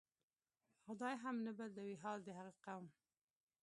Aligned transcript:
"خدای 0.85 1.15
هم 1.23 1.35
نه 1.45 1.51
بدلوي 1.59 1.95
حال 2.03 2.19
د 2.23 2.29
هغه 2.37 2.53
قوم". 2.65 2.85